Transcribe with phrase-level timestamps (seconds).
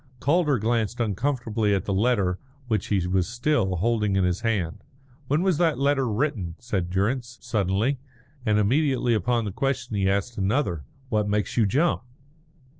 [0.19, 4.83] Calder glanced uncomfortably at the letter which he was still holding in his hand.
[5.27, 7.99] "When was that letter written?" said Durrance, suddenly;
[8.43, 12.01] and immediately upon the question he asked another, "What makes you jump?"